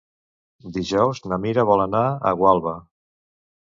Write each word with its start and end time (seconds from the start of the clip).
Dijous 0.77 1.23
na 1.33 1.41
Mira 1.45 1.69
vol 1.73 1.87
anar 1.87 2.05
a 2.33 2.37
Gualba. 2.43 2.79